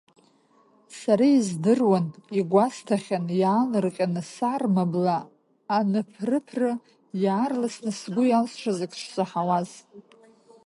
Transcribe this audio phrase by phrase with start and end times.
[0.99, 2.05] Сара издыруан,
[2.37, 5.17] игәасҭахьан, иаалырҟьаны сарма бла
[5.77, 6.71] аныԥры-ԥры,
[7.23, 9.69] иаарласны сгәы иалсшаз ак шсаҳауаз.